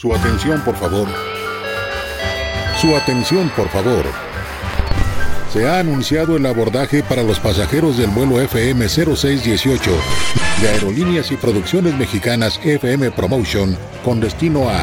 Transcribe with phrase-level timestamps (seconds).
[0.00, 1.06] Su atención, por favor.
[2.80, 4.06] Su atención, por favor.
[5.52, 9.90] Se ha anunciado el abordaje para los pasajeros del vuelo FM 0618
[10.62, 14.80] de Aerolíneas y Producciones Mexicanas FM Promotion con destino a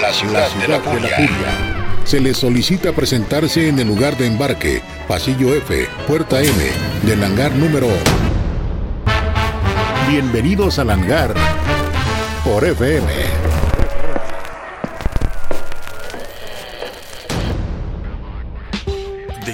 [0.00, 2.00] la ciudad, de, la, Julia.
[2.04, 6.54] Se les solicita presentarse en el lugar de embarque, pasillo F, puerta M,
[7.02, 7.88] del hangar número.
[10.08, 11.34] Bienvenidos al hangar
[12.42, 13.45] por FM.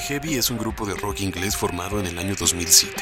[0.08, 2.92] Heavy es un grupo de rock inglés formado en el año 2007.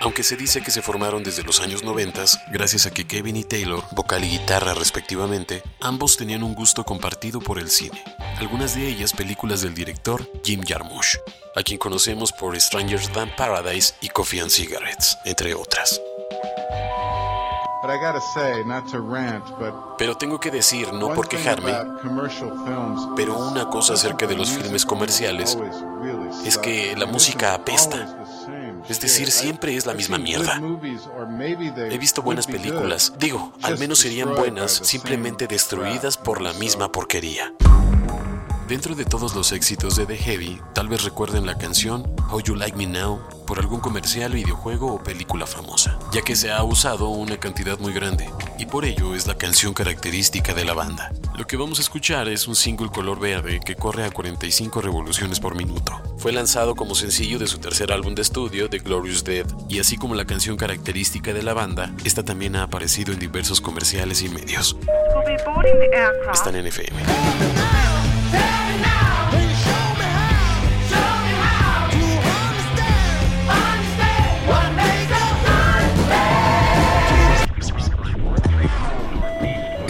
[0.00, 3.44] Aunque se dice que se formaron desde los años 90, gracias a que Kevin y
[3.44, 8.04] Taylor, vocal y guitarra respectivamente, ambos tenían un gusto compartido por el cine.
[8.38, 11.16] Algunas de ellas películas del director Jim Jarmusch,
[11.56, 15.98] a quien conocemos por Strangers Than Paradise y Coffee and Cigarettes, entre otras.
[19.98, 21.72] Pero tengo que decir, no por quejarme,
[23.16, 25.58] pero una cosa acerca de los filmes comerciales
[26.44, 28.18] es que la música apesta.
[28.88, 30.60] Es decir, siempre es la misma mierda.
[31.90, 33.14] He visto buenas películas.
[33.18, 37.52] Digo, al menos serían buenas, simplemente destruidas por la misma porquería.
[38.68, 42.54] Dentro de todos los éxitos de The Heavy, tal vez recuerden la canción How You
[42.54, 47.08] Like Me Now por algún comercial, videojuego o película famosa, ya que se ha usado
[47.08, 51.12] una cantidad muy grande, y por ello es la canción característica de la banda.
[51.36, 55.40] Lo que vamos a escuchar es un single color verde que corre a 45 revoluciones
[55.40, 56.00] por minuto.
[56.16, 59.98] Fue lanzado como sencillo de su tercer álbum de estudio, The Glorious Dead, y así
[59.98, 64.30] como la canción característica de la banda, esta también ha aparecido en diversos comerciales y
[64.30, 64.74] medios.
[66.32, 67.02] Están en FM.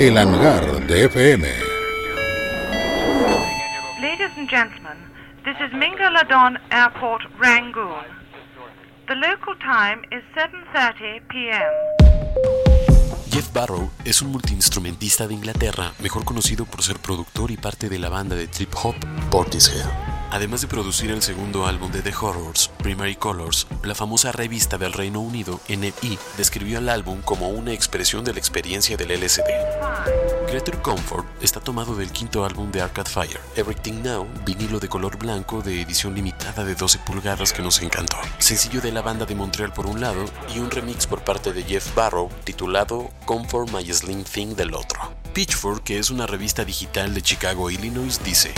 [0.04, 1.48] El hangar de FM.
[4.02, 4.98] Ladies and gentlemen,
[5.46, 8.04] this is Mingaladon Airport, Rangoon.
[9.08, 11.72] The local time is 7:30 p.m.
[13.30, 17.98] Jeff Barrow es un multiinstrumentista de Inglaterra, mejor conocido por ser productor y parte de
[17.98, 18.96] la banda de trip hop
[19.30, 20.13] Portishead.
[20.30, 24.92] Además de producir el segundo álbum de The Horrors, Primary Colors, la famosa revista del
[24.92, 29.42] Reino Unido, NI, describió el álbum como una expresión de la experiencia del LSD.
[30.48, 35.18] Creature Comfort está tomado del quinto álbum de Arcade Fire, Everything Now, vinilo de color
[35.18, 38.18] blanco de edición limitada de 12 pulgadas que nos encantó.
[38.38, 40.24] Sencillo de la banda de Montreal por un lado
[40.54, 45.00] y un remix por parte de Jeff Barrow titulado Comfort My Slim Thing del otro.
[45.32, 48.54] Pitchfork, que es una revista digital de Chicago, Illinois, dice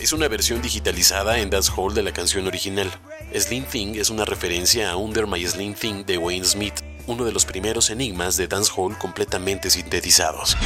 [0.00, 2.90] es una versión digitalizada en dancehall de la canción original.
[3.34, 7.32] Slim Thing es una referencia a Under My Slim Thing de Wayne Smith, uno de
[7.32, 10.56] los primeros enigmas de dancehall completamente sintetizados.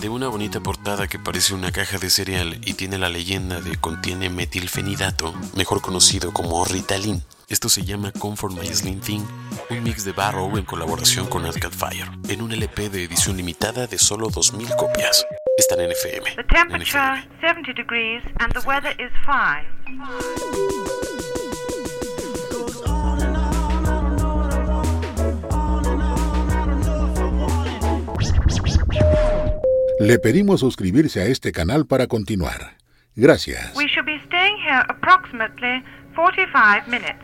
[0.00, 3.76] De una bonita portada que parece una caja de cereal y tiene la leyenda de
[3.76, 7.22] contiene metilfenidato, mejor conocido como Ritalin.
[7.48, 9.22] Esto se llama Comfort My Slim Thing,
[9.68, 13.86] un mix de Barrow en colaboración con Arcade Fire, en un LP de edición limitada
[13.86, 15.26] de solo 2.000 copias
[15.58, 16.36] están en FM.
[16.36, 19.66] The temperature 70 degrees and the weather is fine.
[30.00, 32.78] Le pedimos suscribirse a este canal para continuar.
[33.16, 33.76] Gracias.
[33.76, 35.84] We should be staying here approximately
[36.16, 37.18] 45 minutes.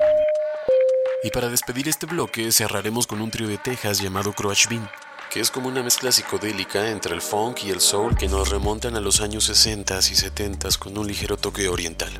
[1.25, 4.87] Y para despedir este bloque cerraremos con un trío de Texas llamado Crush Bean
[5.33, 8.95] que es como una mezcla psicodélica entre el funk y el soul que nos remontan
[8.95, 12.11] a los años 60 y 70 con un ligero toque oriental.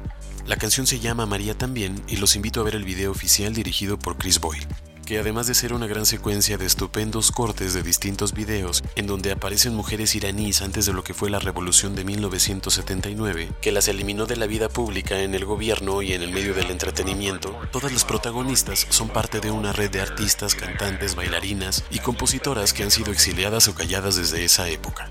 [0.47, 3.99] La canción se llama María también y los invito a ver el video oficial dirigido
[3.99, 4.67] por Chris Boyle
[5.07, 9.33] que además de ser una gran secuencia de estupendos cortes de distintos videos en donde
[9.33, 14.27] aparecen mujeres iraníes antes de lo que fue la revolución de 1979, que las eliminó
[14.27, 18.05] de la vida pública en el gobierno y en el medio del entretenimiento, todas las
[18.05, 23.13] protagonistas son parte de una red de artistas, cantantes, bailarinas y compositoras que han sido
[23.13, 25.09] exiliadas o calladas desde esa época.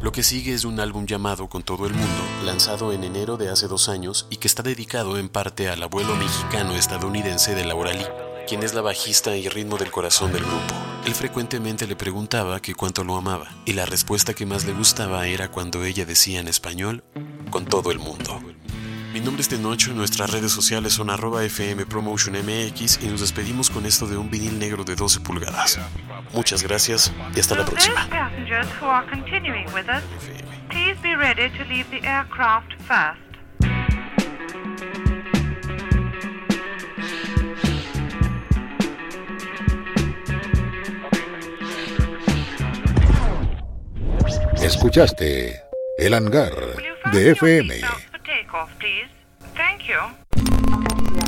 [0.00, 3.48] Lo que sigue es un álbum llamado Con todo el mundo, lanzado en enero de
[3.48, 8.06] hace dos años y que está dedicado en parte al abuelo mexicano-estadounidense de Laura Lee,
[8.46, 10.74] quien es la bajista y ritmo del corazón del grupo.
[11.04, 15.26] Él frecuentemente le preguntaba que cuánto lo amaba, y la respuesta que más le gustaba
[15.26, 17.02] era cuando ella decía en español,
[17.50, 18.40] con todo el mundo.
[19.12, 23.70] Mi nombre es Tenocho, nuestras redes sociales son arroba FM Promotion MX y nos despedimos
[23.70, 25.78] con esto de un vinil negro de 12 pulgadas.
[26.34, 28.06] Muchas gracias y hasta la próxima.
[44.62, 45.62] Escuchaste
[45.96, 46.52] El Hangar
[47.12, 47.80] de FM.
[48.48, 49.08] Takeoff, please?
[49.54, 51.27] Thank you.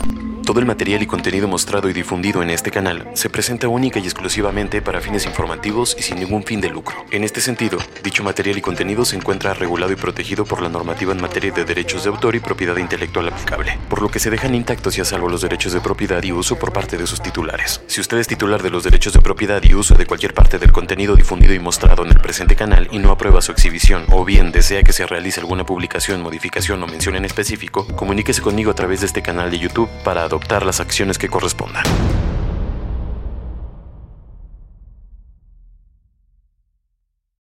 [0.51, 4.03] Todo el material y contenido mostrado y difundido en este canal se presenta única y
[4.03, 6.97] exclusivamente para fines informativos y sin ningún fin de lucro.
[7.13, 11.13] En este sentido, dicho material y contenido se encuentra regulado y protegido por la normativa
[11.13, 14.57] en materia de derechos de autor y propiedad intelectual aplicable, por lo que se dejan
[14.57, 17.81] intactos y a salvo los derechos de propiedad y uso por parte de sus titulares.
[17.87, 20.73] Si usted es titular de los derechos de propiedad y uso de cualquier parte del
[20.73, 24.51] contenido difundido y mostrado en el presente canal y no aprueba su exhibición o bien
[24.51, 28.99] desea que se realice alguna publicación, modificación o mención en específico, comuníquese conmigo a través
[28.99, 30.25] de este canal de YouTube para
[30.67, 31.85] las acciones que correspondan.